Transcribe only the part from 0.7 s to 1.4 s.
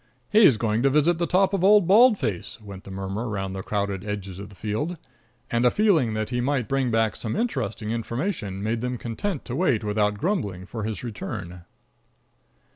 to visit the